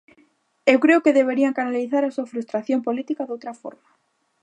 Eu 0.71 0.77
creo 0.83 1.03
que 1.03 1.17
deberían 1.19 1.57
canalizar 1.59 2.03
a 2.05 2.13
súa 2.15 2.29
frustración 2.31 2.79
política 2.87 3.23
doutra 3.27 3.53
forma. 3.61 3.89